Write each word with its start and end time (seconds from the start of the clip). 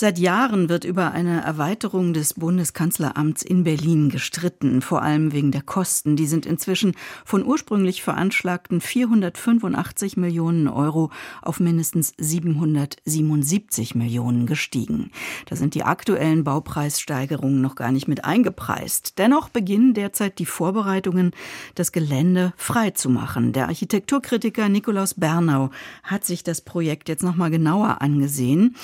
Seit 0.00 0.18
Jahren 0.18 0.70
wird 0.70 0.84
über 0.84 1.12
eine 1.12 1.42
Erweiterung 1.42 2.14
des 2.14 2.32
Bundeskanzleramts 2.32 3.42
in 3.42 3.64
Berlin 3.64 4.08
gestritten, 4.08 4.80
vor 4.80 5.02
allem 5.02 5.34
wegen 5.34 5.52
der 5.52 5.60
Kosten. 5.60 6.16
Die 6.16 6.24
sind 6.24 6.46
inzwischen 6.46 6.94
von 7.26 7.44
ursprünglich 7.44 8.02
veranschlagten 8.02 8.80
485 8.80 10.16
Millionen 10.16 10.68
Euro 10.68 11.10
auf 11.42 11.60
mindestens 11.60 12.14
777 12.16 13.94
Millionen 13.94 14.46
gestiegen. 14.46 15.10
Da 15.44 15.56
sind 15.56 15.74
die 15.74 15.82
aktuellen 15.82 16.44
Baupreissteigerungen 16.44 17.60
noch 17.60 17.74
gar 17.74 17.92
nicht 17.92 18.08
mit 18.08 18.24
eingepreist. 18.24 19.18
Dennoch 19.18 19.50
beginnen 19.50 19.92
derzeit 19.92 20.38
die 20.38 20.46
Vorbereitungen, 20.46 21.32
das 21.74 21.92
Gelände 21.92 22.54
freizumachen. 22.56 23.52
Der 23.52 23.68
Architekturkritiker 23.68 24.70
Nikolaus 24.70 25.12
Bernau 25.12 25.68
hat 26.04 26.24
sich 26.24 26.42
das 26.42 26.62
Projekt 26.62 27.10
jetzt 27.10 27.22
noch 27.22 27.36
mal 27.36 27.50
genauer 27.50 28.00
angesehen. 28.00 28.76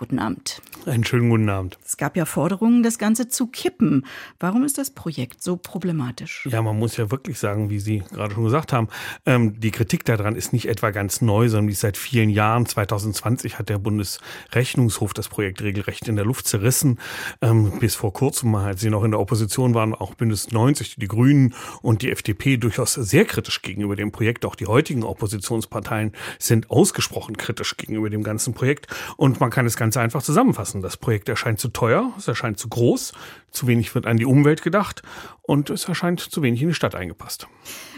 Guten 0.00 0.18
Abend. 0.18 0.62
Einen 0.86 1.04
schönen 1.04 1.28
guten 1.28 1.50
Abend. 1.50 1.78
Es 1.84 1.98
gab 1.98 2.16
ja 2.16 2.24
Forderungen, 2.24 2.82
das 2.82 2.96
Ganze 2.96 3.28
zu 3.28 3.48
kippen. 3.48 4.06
Warum 4.38 4.64
ist 4.64 4.78
das 4.78 4.90
Projekt 4.92 5.42
so 5.42 5.58
problematisch? 5.58 6.48
Ja, 6.50 6.62
man 6.62 6.78
muss 6.78 6.96
ja 6.96 7.10
wirklich 7.10 7.38
sagen, 7.38 7.68
wie 7.68 7.78
Sie 7.78 8.02
gerade 8.10 8.32
schon 8.32 8.44
gesagt 8.44 8.72
haben, 8.72 8.88
ähm, 9.26 9.60
die 9.60 9.70
Kritik 9.70 10.06
daran 10.06 10.36
ist 10.36 10.54
nicht 10.54 10.68
etwa 10.68 10.88
ganz 10.90 11.20
neu, 11.20 11.50
sondern 11.50 11.66
die 11.66 11.74
ist 11.74 11.80
seit 11.80 11.98
vielen 11.98 12.30
Jahren. 12.30 12.64
2020 12.64 13.58
hat 13.58 13.68
der 13.68 13.76
Bundesrechnungshof 13.76 15.12
das 15.12 15.28
Projekt 15.28 15.60
regelrecht 15.60 16.08
in 16.08 16.16
der 16.16 16.24
Luft 16.24 16.48
zerrissen. 16.48 16.98
Ähm, 17.42 17.70
bis 17.78 17.94
vor 17.94 18.14
kurzem, 18.14 18.54
als 18.54 18.80
sie 18.80 18.88
noch 18.88 19.04
in 19.04 19.10
der 19.10 19.20
Opposition 19.20 19.74
waren, 19.74 19.94
auch 19.94 20.14
Bündnis 20.14 20.50
90, 20.50 20.96
die 20.96 21.08
Grünen 21.08 21.52
und 21.82 22.00
die 22.00 22.10
FDP 22.10 22.56
durchaus 22.56 22.94
sehr 22.94 23.26
kritisch 23.26 23.60
gegenüber 23.60 23.96
dem 23.96 24.12
Projekt. 24.12 24.46
Auch 24.46 24.56
die 24.56 24.66
heutigen 24.66 25.02
Oppositionsparteien 25.02 26.12
sind 26.38 26.70
ausgesprochen 26.70 27.36
kritisch 27.36 27.76
gegenüber 27.76 28.08
dem 28.08 28.22
ganzen 28.22 28.54
Projekt. 28.54 28.86
Und 29.18 29.40
man 29.40 29.50
kann 29.50 29.66
es 29.66 29.76
ganz 29.76 29.89
ganz 29.90 29.96
einfach 29.96 30.22
zusammenfassen. 30.22 30.82
Das 30.82 30.96
Projekt 30.96 31.28
erscheint 31.28 31.58
zu 31.58 31.66
teuer, 31.66 32.12
es 32.16 32.28
erscheint 32.28 32.60
zu 32.60 32.68
groß, 32.68 33.12
zu 33.50 33.66
wenig 33.66 33.92
wird 33.96 34.06
an 34.06 34.18
die 34.18 34.24
Umwelt 34.24 34.62
gedacht 34.62 35.02
und 35.42 35.68
es 35.68 35.86
erscheint 35.86 36.20
zu 36.20 36.42
wenig 36.42 36.62
in 36.62 36.68
die 36.68 36.74
Stadt 36.74 36.94
eingepasst. 36.94 37.48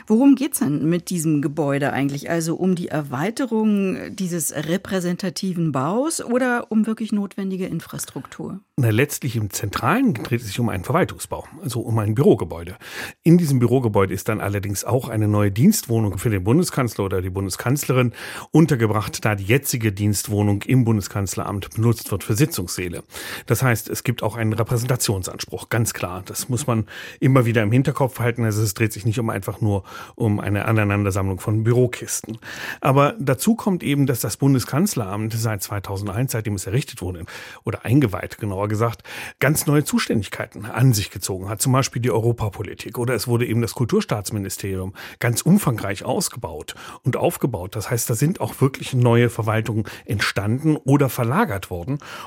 Worum 0.07 0.35
geht 0.35 0.55
es 0.55 0.59
denn 0.59 0.89
mit 0.89 1.11
diesem 1.11 1.43
Gebäude 1.43 1.93
eigentlich? 1.93 2.29
Also 2.29 2.57
um 2.57 2.75
die 2.75 2.89
Erweiterung 2.89 4.17
dieses 4.17 4.53
repräsentativen 4.53 5.71
Baus 5.71 6.25
oder 6.25 6.73
um 6.73 6.87
wirklich 6.87 7.13
notwendige 7.13 7.67
Infrastruktur? 7.67 8.61
Na, 8.77 8.91
letztlich 8.91 9.37
im 9.37 9.51
Zentralen 9.51 10.15
dreht 10.15 10.41
es 10.41 10.49
sich 10.49 10.59
um 10.59 10.71
einen 10.71 10.83
Verwaltungsbau, 10.83 11.47
also 11.63 11.81
um 11.81 11.99
ein 11.99 12.15
Bürogebäude. 12.15 12.79
In 13.23 13.39
diesem 13.39 13.59
Bürogebäude 13.59 14.13
ist 14.13 14.29
dann 14.29 14.41
allerdings 14.41 14.85
auch 14.85 15.09
eine 15.09 15.29
neue 15.29 15.53
Dienstwohnung 15.53 16.19
für 16.19 16.31
den 16.31 16.43
Bundeskanzler 16.43 17.05
oder 17.05 17.23
die 17.23 17.31
Bundeskanzlerin 17.31 18.13
untergebracht, 18.51 19.25
da 19.25 19.35
die 19.35 19.45
jetzige 19.45 19.93
Dienstwohnung 19.93 20.63
im 20.63 20.85
Bundeskanzleramt 20.85 21.79
benutzt 21.83 22.13
wird 22.13 22.23
für 22.23 22.35
Sitzungssäle. 22.35 23.03
Das 23.47 23.63
heißt, 23.63 23.91
es 23.91 24.05
gibt 24.05 24.23
auch 24.23 24.37
einen 24.37 24.53
Repräsentationsanspruch, 24.53 25.69
ganz 25.69 25.93
klar. 25.93 26.23
Das 26.25 26.49
muss 26.49 26.69
man 26.69 26.87
immer 27.19 27.45
wieder 27.45 27.63
im 27.63 27.73
Hinterkopf 27.73 28.21
halten. 28.21 28.45
Also 28.45 28.63
es 28.63 28.75
dreht 28.75 28.93
sich 28.93 29.05
nicht 29.05 29.19
um 29.19 29.31
einfach 29.31 29.61
nur 29.61 29.83
um 30.15 30.39
eine 30.39 30.67
Aneinandersammlung 30.67 31.41
von 31.41 31.65
Bürokisten. 31.65 32.39
Aber 32.81 33.17
dazu 33.19 33.57
kommt 33.57 33.83
eben, 33.83 34.07
dass 34.07 34.21
das 34.21 34.37
Bundeskanzleramt 34.37 35.33
seit 35.35 35.63
2001, 35.63 36.31
seitdem 36.31 36.55
es 36.55 36.67
errichtet 36.67 37.03
wurde, 37.03 37.25
oder 37.65 37.85
eingeweiht 37.85 38.39
genauer 38.39 38.69
gesagt, 38.69 39.03
ganz 39.41 39.67
neue 39.67 39.83
Zuständigkeiten 39.83 40.67
an 40.67 40.93
sich 40.93 41.11
gezogen 41.11 41.49
hat. 41.49 41.61
Zum 41.61 41.73
Beispiel 41.73 42.01
die 42.01 42.13
Europapolitik 42.13 42.97
oder 42.97 43.15
es 43.15 43.27
wurde 43.27 43.45
eben 43.45 43.61
das 43.61 43.75
Kulturstaatsministerium 43.75 44.95
ganz 45.19 45.43
umfangreich 45.43 46.05
ausgebaut 46.05 46.77
und 47.03 47.17
aufgebaut. 47.17 47.75
Das 47.75 47.91
heißt, 47.91 48.09
da 48.09 48.15
sind 48.15 48.41
auch 48.41 48.61
wirklich 48.61 48.95
neue 48.95 49.31
Verwaltungen 49.31 49.85
entstanden 50.05 50.77
oder 50.77 51.09
verlagert 51.09 51.71
worden. 51.71 51.72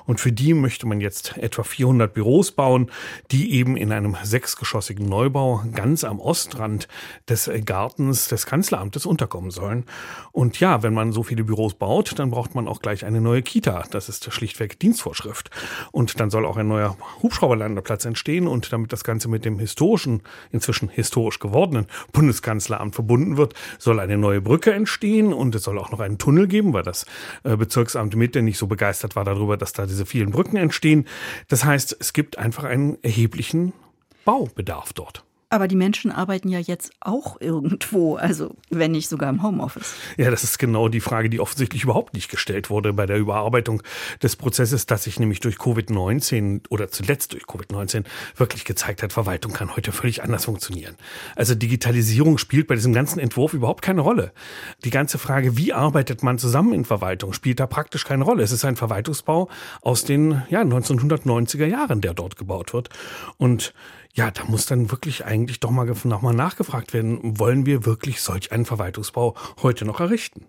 Und 0.05 0.19
für 0.19 0.31
die 0.31 0.53
möchte 0.53 0.87
man 0.87 1.01
jetzt 1.01 1.37
etwa 1.37 1.63
400 1.63 2.13
Büros 2.13 2.51
bauen, 2.51 2.91
die 3.31 3.53
eben 3.53 3.77
in 3.77 3.91
einem 3.91 4.17
sechsgeschossigen 4.23 5.07
Neubau 5.07 5.63
ganz 5.73 6.03
am 6.03 6.19
Ostrand 6.19 6.87
des 7.29 7.49
Gartens 7.65 8.27
des 8.27 8.45
Kanzleramtes 8.45 9.05
unterkommen 9.05 9.51
sollen. 9.51 9.85
Und 10.31 10.59
ja, 10.59 10.83
wenn 10.83 10.93
man 10.93 11.11
so 11.11 11.23
viele 11.23 11.43
Büros 11.43 11.75
baut, 11.75 12.17
dann 12.17 12.31
braucht 12.31 12.55
man 12.55 12.67
auch 12.67 12.81
gleich 12.81 13.05
eine 13.05 13.21
neue 13.21 13.41
Kita. 13.41 13.85
Das 13.91 14.09
ist 14.09 14.31
schlichtweg 14.33 14.79
Dienstvorschrift. 14.79 15.51
Und 15.91 16.19
dann 16.19 16.29
soll 16.29 16.45
auch 16.45 16.57
ein 16.57 16.67
neuer 16.67 16.97
Hubschrauberlandeplatz 17.21 18.05
entstehen. 18.05 18.47
Und 18.47 18.71
damit 18.73 18.91
das 18.91 19.03
Ganze 19.03 19.27
mit 19.29 19.45
dem 19.45 19.59
historischen, 19.59 20.21
inzwischen 20.51 20.89
historisch 20.89 21.39
gewordenen 21.39 21.87
Bundeskanzleramt 22.11 22.95
verbunden 22.95 23.37
wird, 23.37 23.53
soll 23.77 23.99
eine 23.99 24.17
neue 24.17 24.41
Brücke 24.41 24.73
entstehen 24.73 25.33
und 25.33 25.55
es 25.55 25.63
soll 25.63 25.77
auch 25.77 25.91
noch 25.91 25.99
einen 25.99 26.17
Tunnel 26.17 26.47
geben, 26.47 26.73
weil 26.73 26.83
das 26.83 27.05
äh, 27.43 27.55
Bezirksamt 27.55 28.15
Mitte 28.15 28.41
nicht 28.41 28.57
so 28.57 28.67
begeistert 28.67 29.15
war 29.15 29.24
darüber, 29.25 29.57
dass 29.57 29.73
da 29.73 29.85
diese 29.85 30.05
vielen 30.05 30.31
Brücken 30.31 30.55
entstehen. 30.55 31.05
Das 31.49 31.65
heißt, 31.65 31.97
es 31.99 32.13
gibt 32.13 32.37
einfach 32.37 32.63
einen 32.63 32.97
erheblichen 33.03 33.73
Baubedarf 34.23 34.93
dort. 34.93 35.24
Aber 35.55 35.69
die 35.69 35.77
Menschen 35.77 36.11
arbeiten 36.11 36.49
ja 36.49 36.59
jetzt 36.59 36.91
auch 36.99 37.39
irgendwo, 37.39 38.17
also 38.17 38.57
wenn 38.71 38.91
nicht 38.91 39.07
sogar 39.07 39.29
im 39.29 39.41
Homeoffice. 39.41 39.93
Ja, 40.17 40.29
das 40.29 40.43
ist 40.43 40.59
genau 40.59 40.89
die 40.89 40.99
Frage, 40.99 41.29
die 41.29 41.39
offensichtlich 41.39 41.85
überhaupt 41.85 42.13
nicht 42.13 42.29
gestellt 42.29 42.69
wurde 42.69 42.91
bei 42.91 43.05
der 43.05 43.15
Überarbeitung 43.15 43.81
des 44.21 44.35
Prozesses, 44.35 44.85
dass 44.85 45.05
sich 45.05 45.17
nämlich 45.17 45.39
durch 45.39 45.55
Covid-19 45.55 46.63
oder 46.69 46.89
zuletzt 46.89 47.31
durch 47.31 47.43
Covid-19 47.43 48.03
wirklich 48.35 48.65
gezeigt 48.65 49.01
hat, 49.01 49.13
Verwaltung 49.13 49.53
kann 49.53 49.73
heute 49.77 49.93
völlig 49.93 50.23
anders 50.23 50.43
funktionieren. 50.43 50.97
Also 51.37 51.55
Digitalisierung 51.55 52.37
spielt 52.37 52.67
bei 52.67 52.75
diesem 52.75 52.91
ganzen 52.91 53.19
Entwurf 53.19 53.53
überhaupt 53.53 53.81
keine 53.81 54.01
Rolle. 54.01 54.33
Die 54.83 54.89
ganze 54.89 55.17
Frage, 55.17 55.55
wie 55.55 55.71
arbeitet 55.71 56.21
man 56.21 56.37
zusammen 56.37 56.73
in 56.73 56.83
Verwaltung, 56.83 57.31
spielt 57.31 57.61
da 57.61 57.65
praktisch 57.65 58.03
keine 58.03 58.25
Rolle. 58.25 58.43
Es 58.43 58.51
ist 58.51 58.65
ein 58.65 58.75
Verwaltungsbau 58.75 59.47
aus 59.81 60.03
den 60.03 60.43
ja, 60.49 60.63
1990er 60.63 61.65
Jahren, 61.65 62.01
der 62.01 62.13
dort 62.13 62.35
gebaut 62.35 62.73
wird. 62.73 62.89
Und 63.37 63.73
ja, 64.15 64.31
da 64.31 64.45
muss 64.45 64.65
dann 64.65 64.91
wirklich 64.91 65.25
eigentlich 65.25 65.59
doch 65.59 65.71
mal 65.71 65.93
nochmal 66.05 66.33
nachgefragt 66.33 66.93
werden, 66.93 67.19
wollen 67.39 67.65
wir 67.65 67.85
wirklich 67.85 68.21
solch 68.21 68.51
einen 68.51 68.65
Verwaltungsbau 68.65 69.35
heute 69.61 69.85
noch 69.85 69.99
errichten? 69.99 70.45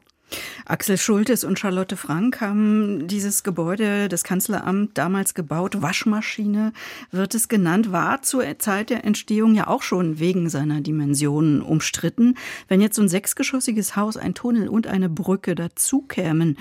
Axel 0.65 0.99
Schultes 0.99 1.44
und 1.44 1.59
Charlotte 1.59 1.97
Frank 1.97 2.41
haben 2.41 3.06
dieses 3.06 3.44
Gebäude, 3.44 4.09
das 4.09 4.25
Kanzleramt, 4.25 4.99
damals 4.99 5.34
gebaut. 5.34 5.82
Waschmaschine 5.82 6.72
wird 7.12 7.34
es 7.34 7.49
genannt, 7.49 7.93
war 7.93 8.22
zur 8.22 8.44
Zeit 8.59 8.91
der 8.91 9.04
Entstehung 9.04 9.54
ja 9.54 9.69
auch 9.69 9.83
schon 9.83 10.19
wegen 10.19 10.48
seiner 10.48 10.81
Dimensionen 10.81 11.62
umstritten. 11.62 12.37
Wenn 12.66 12.81
jetzt 12.81 12.97
so 12.97 13.03
ein 13.03 13.09
sechsgeschossiges 13.09 13.94
Haus, 13.94 14.16
ein 14.16 14.34
Tunnel 14.34 14.69
und 14.69 14.88
eine 14.88 15.09
Brücke 15.09 15.54
dazukämen, 15.54 16.56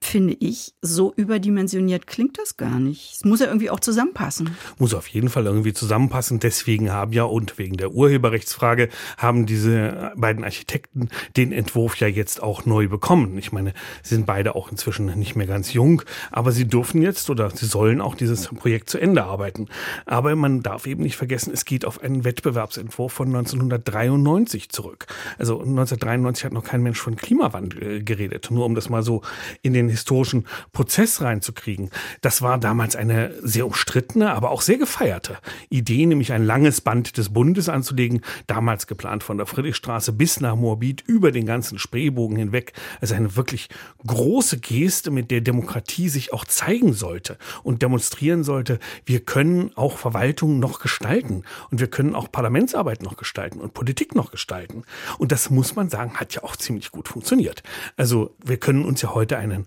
finde 0.00 0.36
ich, 0.38 0.74
so 0.82 1.12
überdimensioniert 1.16 2.06
klingt 2.06 2.38
das 2.38 2.56
gar 2.56 2.78
nicht. 2.78 3.14
Es 3.14 3.24
muss 3.24 3.40
ja 3.40 3.46
irgendwie 3.46 3.70
auch 3.70 3.80
zusammenpassen. 3.80 4.50
Muss 4.78 4.94
auf 4.94 5.08
jeden 5.08 5.28
Fall 5.28 5.46
irgendwie 5.46 5.72
zusammenpassen. 5.72 6.40
Deswegen 6.40 6.92
haben 6.92 7.12
ja 7.12 7.24
und 7.24 7.58
wegen 7.58 7.76
der 7.76 7.92
Urheberrechtsfrage 7.92 8.90
haben 9.16 9.46
diese 9.46 10.12
beiden 10.16 10.44
Architekten 10.44 11.08
den 11.36 11.52
Entwurf 11.52 11.96
ja 11.96 12.06
jetzt 12.06 12.42
auch 12.42 12.66
neu 12.66 12.88
bekommen. 12.88 13.38
Ich 13.38 13.52
meine, 13.52 13.72
sie 14.02 14.14
sind 14.16 14.26
beide 14.26 14.54
auch 14.54 14.70
inzwischen 14.70 15.06
nicht 15.18 15.36
mehr 15.36 15.46
ganz 15.46 15.72
jung, 15.72 16.02
aber 16.30 16.52
sie 16.52 16.68
dürfen 16.68 17.00
jetzt 17.00 17.30
oder 17.30 17.50
sie 17.50 17.66
sollen 17.66 18.00
auch 18.00 18.14
dieses 18.14 18.48
Projekt 18.48 18.90
zu 18.90 18.98
Ende 18.98 19.24
arbeiten. 19.24 19.68
Aber 20.06 20.36
man 20.36 20.62
darf 20.62 20.86
eben 20.86 21.02
nicht 21.02 21.16
vergessen, 21.16 21.52
es 21.52 21.64
geht 21.64 21.84
auf 21.84 22.02
einen 22.02 22.24
Wettbewerbsentwurf 22.24 23.12
von 23.12 23.28
1993 23.28 24.68
zurück. 24.68 25.06
Also 25.38 25.54
1993 25.54 26.44
hat 26.44 26.52
noch 26.52 26.64
kein 26.64 26.82
Mensch 26.82 27.00
von 27.00 27.16
Klimawandel 27.16 28.04
geredet. 28.04 28.48
Nur 28.50 28.66
um 28.66 28.74
das 28.74 28.90
mal 28.90 29.02
so 29.02 29.22
in 29.62 29.72
den 29.72 29.93
historischen 29.94 30.46
Prozess 30.72 31.20
reinzukriegen. 31.20 31.90
Das 32.20 32.42
war 32.42 32.58
damals 32.58 32.96
eine 32.96 33.32
sehr 33.42 33.66
umstrittene, 33.66 34.32
aber 34.32 34.50
auch 34.50 34.62
sehr 34.62 34.78
gefeierte 34.78 35.38
Idee, 35.68 36.06
nämlich 36.06 36.32
ein 36.32 36.44
langes 36.44 36.80
Band 36.80 37.16
des 37.16 37.32
Bundes 37.32 37.68
anzulegen, 37.68 38.20
damals 38.46 38.86
geplant 38.86 39.22
von 39.22 39.38
der 39.38 39.46
Friedrichstraße 39.46 40.12
bis 40.12 40.40
nach 40.40 40.56
Moabit 40.56 41.02
über 41.06 41.32
den 41.32 41.46
ganzen 41.46 41.78
Spreebogen 41.78 42.36
hinweg. 42.36 42.72
Also 43.00 43.14
eine 43.14 43.36
wirklich 43.36 43.68
große 44.06 44.58
Geste, 44.58 45.10
mit 45.10 45.30
der 45.30 45.40
Demokratie 45.40 46.08
sich 46.08 46.32
auch 46.32 46.44
zeigen 46.44 46.92
sollte 46.92 47.38
und 47.62 47.82
demonstrieren 47.82 48.44
sollte, 48.44 48.78
wir 49.04 49.20
können 49.20 49.70
auch 49.76 49.98
Verwaltung 49.98 50.58
noch 50.58 50.80
gestalten 50.80 51.44
und 51.70 51.80
wir 51.80 51.88
können 51.88 52.14
auch 52.14 52.30
Parlamentsarbeit 52.30 53.02
noch 53.02 53.16
gestalten 53.16 53.60
und 53.60 53.74
Politik 53.74 54.14
noch 54.14 54.30
gestalten. 54.30 54.82
Und 55.18 55.32
das 55.32 55.50
muss 55.50 55.76
man 55.76 55.88
sagen, 55.88 56.14
hat 56.14 56.34
ja 56.34 56.42
auch 56.42 56.56
ziemlich 56.56 56.90
gut 56.90 57.08
funktioniert. 57.08 57.62
Also 57.96 58.34
wir 58.44 58.56
können 58.56 58.84
uns 58.84 59.02
ja 59.02 59.14
heute 59.14 59.38
einen 59.38 59.66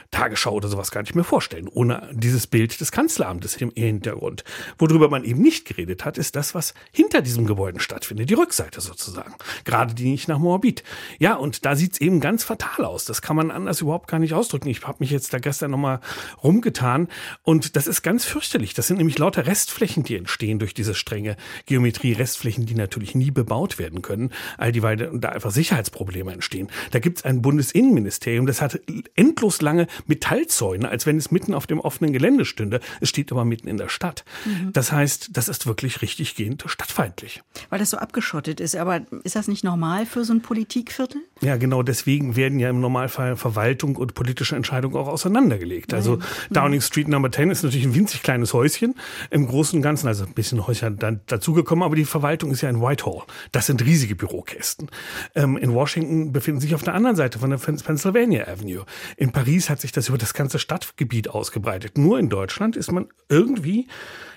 Tagesschau 0.11 0.51
oder 0.51 0.67
sowas 0.67 0.91
gar 0.91 1.01
nicht 1.01 1.15
mehr 1.15 1.23
vorstellen, 1.23 1.67
ohne 1.67 2.09
dieses 2.11 2.47
Bild 2.47 2.79
des 2.79 2.91
Kanzleramtes 2.91 3.55
im 3.57 3.71
Hintergrund. 3.75 4.43
Worüber 4.77 5.09
man 5.09 5.23
eben 5.23 5.41
nicht 5.41 5.65
geredet 5.65 6.05
hat, 6.05 6.17
ist 6.17 6.35
das, 6.35 6.53
was 6.53 6.73
hinter 6.91 7.21
diesem 7.21 7.45
Gebäude 7.45 7.79
stattfindet, 7.79 8.29
die 8.29 8.35
Rückseite 8.35 8.81
sozusagen. 8.81 9.33
Gerade 9.63 9.93
die 9.93 10.11
nicht 10.11 10.27
nach 10.27 10.37
Moabit. 10.37 10.83
Ja, 11.19 11.35
und 11.35 11.65
da 11.65 11.75
sieht's 11.75 11.99
eben 12.01 12.19
ganz 12.19 12.43
fatal 12.43 12.85
aus. 12.85 13.05
Das 13.05 13.21
kann 13.21 13.35
man 13.35 13.51
anders 13.51 13.81
überhaupt 13.81 14.07
gar 14.07 14.19
nicht 14.19 14.33
ausdrücken. 14.33 14.67
Ich 14.67 14.85
habe 14.85 14.97
mich 14.99 15.11
jetzt 15.11 15.33
da 15.33 15.39
gestern 15.39 15.71
nochmal 15.71 16.01
rumgetan 16.43 17.07
und 17.43 17.75
das 17.75 17.87
ist 17.87 18.01
ganz 18.01 18.25
fürchterlich. 18.25 18.73
Das 18.73 18.87
sind 18.87 18.97
nämlich 18.97 19.17
lauter 19.17 19.47
Restflächen, 19.47 20.03
die 20.03 20.15
entstehen 20.15 20.59
durch 20.59 20.73
diese 20.73 20.93
strenge 20.93 21.37
Geometrie. 21.65 22.13
Restflächen, 22.13 22.65
die 22.65 22.75
natürlich 22.75 23.15
nie 23.15 23.31
bebaut 23.31 23.79
werden 23.79 24.01
können, 24.01 24.31
all 24.57 24.71
die, 24.71 24.83
weil 24.83 24.97
da 24.97 25.29
einfach 25.29 25.51
Sicherheitsprobleme 25.51 26.31
entstehen. 26.31 26.69
Da 26.91 26.99
gibt's 26.99 27.23
ein 27.23 27.41
Bundesinnenministerium, 27.41 28.45
das 28.45 28.61
hat 28.61 28.79
endlos 29.15 29.61
lange 29.61 29.87
Metallzäune, 30.07 30.89
als 30.89 31.05
wenn 31.05 31.17
es 31.17 31.31
mitten 31.31 31.53
auf 31.53 31.67
dem 31.67 31.79
offenen 31.79 32.13
Gelände 32.13 32.45
stünde. 32.45 32.79
Es 32.99 33.09
steht 33.09 33.31
aber 33.31 33.45
mitten 33.45 33.67
in 33.67 33.77
der 33.77 33.89
Stadt. 33.89 34.23
Mhm. 34.45 34.73
Das 34.73 34.91
heißt, 34.91 35.29
das 35.33 35.47
ist 35.47 35.67
wirklich 35.67 36.01
richtig 36.01 36.35
gehend 36.35 36.63
stadtfeindlich. 36.65 37.41
Weil 37.69 37.79
das 37.79 37.89
so 37.89 37.97
abgeschottet 37.97 38.59
ist. 38.59 38.75
Aber 38.75 39.01
ist 39.23 39.35
das 39.35 39.47
nicht 39.47 39.63
normal 39.63 40.05
für 40.05 40.23
so 40.23 40.33
ein 40.33 40.41
Politikviertel? 40.41 41.21
Ja, 41.41 41.57
genau 41.57 41.83
deswegen 41.83 42.35
werden 42.35 42.59
ja 42.59 42.69
im 42.69 42.79
Normalfall 42.79 43.35
Verwaltung 43.35 43.95
und 43.95 44.13
politische 44.13 44.55
Entscheidungen 44.55 44.95
auch 44.95 45.07
auseinandergelegt. 45.07 45.93
Also 45.93 46.17
mhm. 46.17 46.21
Downing 46.51 46.81
Street 46.81 47.07
Number 47.07 47.31
10 47.31 47.51
ist 47.51 47.63
natürlich 47.63 47.85
ein 47.85 47.95
winzig 47.95 48.23
kleines 48.23 48.53
Häuschen 48.53 48.95
im 49.29 49.47
Großen 49.47 49.77
und 49.77 49.83
Ganzen, 49.83 50.07
also 50.07 50.25
ein 50.25 50.33
bisschen 50.33 50.65
Häuser 50.67 50.91
dann 50.91 51.21
dazugekommen, 51.27 51.83
aber 51.83 51.95
die 51.95 52.05
Verwaltung 52.05 52.51
ist 52.51 52.61
ja 52.61 52.69
in 52.69 52.81
Whitehall. 52.81 53.23
Das 53.51 53.67
sind 53.67 53.83
riesige 53.83 54.15
Bürokästen. 54.15 54.89
Ähm, 55.35 55.57
in 55.57 55.73
Washington 55.73 56.31
befinden 56.31 56.61
sich 56.61 56.75
auf 56.75 56.83
der 56.83 56.93
anderen 56.93 57.15
Seite 57.15 57.39
von 57.39 57.49
der 57.49 57.57
Pennsylvania 57.57 58.47
Avenue. 58.47 58.85
In 59.17 59.31
Paris 59.31 59.69
hat 59.69 59.81
sich 59.81 59.90
das 59.91 60.09
über 60.09 60.17
das 60.17 60.33
ganze 60.33 60.59
Stadtgebiet 60.59 61.29
ausgebreitet. 61.29 61.97
Nur 61.97 62.19
in 62.19 62.29
Deutschland 62.29 62.75
ist 62.75 62.91
man 62.91 63.09
irgendwie 63.29 63.87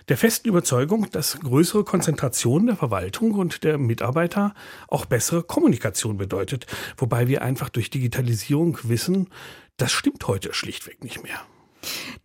der 0.08 0.16
festen 0.16 0.48
Überzeugung, 0.48 1.10
dass 1.10 1.38
größere 1.40 1.84
Konzentration 1.84 2.66
der 2.66 2.76
Verwaltung 2.76 3.32
und 3.32 3.64
der 3.64 3.78
Mitarbeiter 3.78 4.54
auch 4.88 5.06
bessere 5.06 5.42
Kommunikation 5.42 6.16
bedeutet, 6.16 6.66
wobei 6.96 7.28
wir 7.28 7.42
einfach 7.42 7.68
durch 7.70 7.90
Digitalisierung 7.90 8.78
wissen, 8.82 9.28
das 9.76 9.92
stimmt 9.92 10.26
heute 10.28 10.52
schlichtweg 10.52 11.02
nicht 11.02 11.22
mehr. 11.22 11.40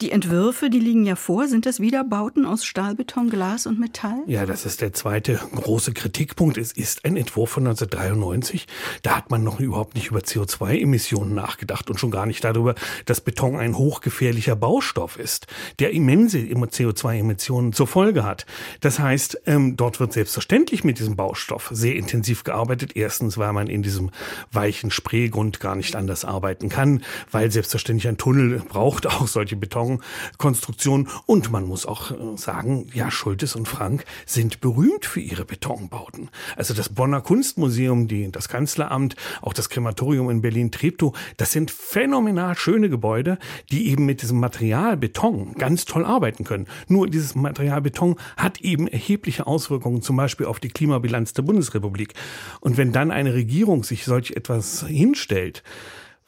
Die 0.02 0.12
Entwürfe, 0.12 0.70
die 0.70 0.80
liegen 0.80 1.06
ja 1.06 1.16
vor. 1.16 1.48
Sind 1.48 1.66
das 1.66 1.80
Wiederbauten 1.80 2.46
aus 2.46 2.66
Stahl, 2.66 2.96
Beton, 2.96 3.30
Glas 3.30 3.66
und 3.66 3.80
Metall? 3.80 4.24
Ja, 4.28 4.46
das 4.46 4.66
ist 4.66 4.82
der 4.82 4.94
zweite 4.94 5.40
große 5.56 5.94
Kritikpunkt. 5.94 6.58
Es 6.58 6.72
ist 6.72 7.06
ein 7.06 7.18
Entwurf 7.18 7.50
von 7.50 7.68
1993. 7.68 8.68
Da 9.04 9.18
hat 9.18 9.30
man 9.30 9.44
noch 9.44 9.60
überhaupt 9.60 9.96
nicht 9.96 10.08
über 10.08 10.20
CO2-Emissionen 10.20 11.34
nachgedacht 11.34 11.90
und 11.90 12.00
schon 12.00 12.12
gar 12.12 12.26
nicht 12.26 12.44
darüber, 12.44 12.76
dass 13.06 13.22
Beton 13.22 13.56
ein 13.56 13.78
hochgefährlicher 13.78 14.56
Baustoff 14.56 15.18
ist, 15.18 15.48
der 15.80 15.92
immense 15.92 16.38
CO2-Emissionen 16.38 17.74
zur 17.74 17.88
Folge 17.88 18.24
hat. 18.24 18.46
Das 18.80 19.00
heißt, 19.00 19.42
ähm, 19.46 19.76
dort 19.76 20.00
wird 20.00 20.14
selbstverständlich 20.14 20.84
mit 20.84 21.00
diesem 21.00 21.16
Baustoff 21.16 21.70
sehr 21.72 21.96
intensiv 21.96 22.44
gearbeitet. 22.44 22.96
Erstens, 22.96 23.38
weil 23.38 23.54
man 23.54 23.68
in 23.68 23.84
diesem 23.84 24.12
weichen 24.52 24.92
Spreegrund 24.92 25.60
gar 25.60 25.76
nicht 25.76 25.96
anders 25.96 26.26
arbeiten 26.26 26.70
kann, 26.70 27.04
weil 27.32 27.52
selbstverständlich 27.52 28.08
ein 28.08 28.18
Tunnel 28.18 28.62
braucht 28.68 29.08
auch 29.08 29.28
solche 29.28 29.49
solche 29.50 29.56
Betonkonstruktionen. 29.56 31.08
Und 31.26 31.52
man 31.52 31.66
muss 31.66 31.86
auch 31.86 32.12
äh, 32.12 32.16
sagen, 32.38 32.88
ja, 32.94 33.10
Schultes 33.10 33.56
und 33.56 33.68
Frank 33.68 34.06
sind 34.26 34.62
berühmt 34.62 35.06
für 35.06 35.20
ihre 35.20 35.46
Betonbauten. 35.46 36.30
Also 36.56 36.74
das 36.74 36.90
Bonner 36.90 37.22
Kunstmuseum, 37.22 38.08
die, 38.08 38.32
das 38.32 38.50
Kanzleramt, 38.50 39.16
auch 39.42 39.54
das 39.54 39.70
Krematorium 39.70 40.30
in 40.30 40.42
Berlin-Treptow, 40.42 41.16
das 41.38 41.52
sind 41.52 41.72
phänomenal 41.72 42.56
schöne 42.56 42.90
Gebäude, 42.90 43.38
die 43.72 43.90
eben 43.90 44.06
mit 44.06 44.22
diesem 44.22 44.40
Material 44.40 44.98
Beton 44.98 45.54
ganz 45.54 45.86
toll 45.86 46.06
arbeiten 46.06 46.44
können. 46.44 46.68
Nur 46.88 47.08
dieses 47.10 47.36
Material 47.36 47.82
Beton 47.82 48.16
hat 48.38 48.62
eben 48.62 48.88
erhebliche 48.88 49.48
Auswirkungen, 49.48 50.02
zum 50.02 50.18
Beispiel 50.18 50.46
auf 50.46 50.60
die 50.60 50.70
Klimabilanz 50.70 51.34
der 51.34 51.44
Bundesrepublik. 51.44 52.14
Und 52.60 52.78
wenn 52.78 52.92
dann 52.92 53.12
eine 53.12 53.34
Regierung 53.34 53.84
sich 53.84 54.06
solch 54.06 54.32
etwas 54.32 54.86
hinstellt, 54.88 55.64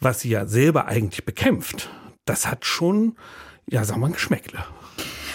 was 0.01 0.21
sie 0.21 0.29
ja 0.29 0.47
selber 0.47 0.87
eigentlich 0.87 1.23
bekämpft, 1.25 1.89
das 2.25 2.47
hat 2.47 2.65
schon, 2.65 3.17
ja, 3.69 3.83
wir 4.01 4.07
mal, 4.07 4.11
Geschmäckle. 4.11 4.63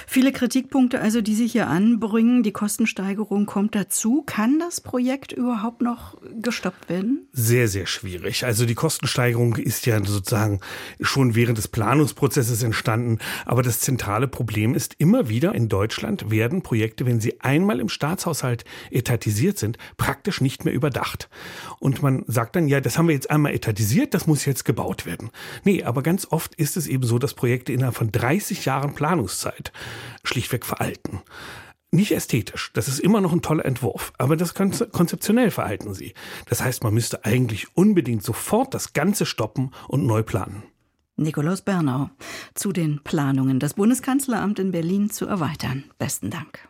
Viele 0.09 0.33
Kritikpunkte 0.33 1.01
also, 1.01 1.21
die 1.21 1.35
sich 1.35 1.53
hier 1.53 1.67
anbringen. 1.67 2.45
Die 2.45 2.53
Kostensteigerung 2.53 3.45
kommt 3.45 3.75
dazu. 3.75 4.23
Kann 4.25 4.61
das 4.61 4.81
Projekt 4.81 5.33
überhaupt 5.33 5.83
noch 5.83 6.17
gestoppt 6.41 6.89
werden? 6.89 7.27
Sehr, 7.33 7.67
sehr 7.67 7.87
schwierig. 7.87 8.45
Also 8.45 8.67
die 8.67 8.77
Kostensteigerung 8.77 9.57
ist 9.57 9.85
ja 9.85 10.03
sozusagen 10.03 10.61
schon 11.01 11.35
während 11.35 11.59
des 11.59 11.69
Planungsprozesses 11.69 12.63
entstanden. 12.63 13.19
Aber 13.45 13.63
das 13.63 13.81
zentrale 13.81 14.29
Problem 14.29 14.75
ist 14.75 14.95
immer 14.99 15.29
wieder 15.29 15.55
in 15.55 15.69
Deutschland 15.69 16.31
werden 16.31 16.63
Projekte, 16.63 17.05
wenn 17.05 17.21
sie 17.21 17.41
einmal 17.41 17.81
im 17.81 17.89
Staatshaushalt 17.89 18.65
etatisiert 18.91 19.59
sind, 19.59 19.77
praktisch 19.97 20.41
nicht 20.41 20.65
mehr 20.65 20.73
überdacht. 20.73 21.29
Und 21.81 22.03
man 22.03 22.25
sagt 22.29 22.57
dann, 22.57 22.69
ja, 22.69 22.81
das 22.81 22.97
haben 22.97 23.09
wir 23.09 23.15
jetzt 23.15 23.31
einmal 23.31 23.53
etatisiert, 23.53 24.15
das 24.15 24.27
muss 24.27 24.45
jetzt 24.45 24.65
gebaut 24.65 25.05
werden. 25.05 25.31
Nee, 25.65 25.83
aber 25.83 26.03
ganz 26.03 26.29
oft 26.31 26.55
ist 26.55 26.77
es 26.77 26.87
eben 26.87 27.05
so, 27.05 27.19
dass 27.19 27.35
Projekte 27.35 27.73
innerhalb 27.73 27.97
von 27.97 28.13
30 28.13 28.65
Jahren 28.65 28.95
Planungszeit 28.95 29.73
schlichtweg 30.25 30.65
veralten. 30.65 31.23
Nicht 31.93 32.13
ästhetisch, 32.13 32.73
das 32.75 32.89
ist 32.89 32.99
immer 32.99 33.21
noch 33.21 33.33
ein 33.33 33.43
toller 33.43 33.65
Entwurf, 33.65 34.13
aber 34.19 34.37
das 34.37 34.55
konzeptionell 34.55 35.51
veralten 35.51 35.95
sie. 35.95 36.15
Das 36.47 36.63
heißt, 36.63 36.83
man 36.83 36.93
müsste 36.93 37.25
eigentlich 37.25 37.77
unbedingt 37.77 38.23
sofort 38.23 38.75
das 38.75 38.93
Ganze 38.93 39.25
stoppen 39.25 39.71
und 39.89 40.05
neu 40.05 40.23
planen. 40.23 40.65
Nikolaus 41.17 41.63
Bernau 41.63 42.11
zu 42.55 42.73
den 42.73 43.03
Planungen, 43.03 43.61
das 43.61 43.75
Bundeskanzleramt 43.75 44.59
in 44.59 44.73
Berlin 44.73 45.09
zu 45.09 45.27
erweitern. 45.27 45.85
Besten 45.99 46.31
Dank. 46.31 46.69